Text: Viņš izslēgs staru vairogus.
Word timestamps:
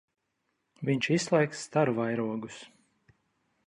Viņš 0.89 1.11
izslēgs 1.17 1.63
staru 1.69 1.97
vairogus. 2.01 2.61